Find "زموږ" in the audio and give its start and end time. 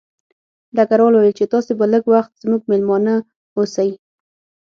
2.43-2.61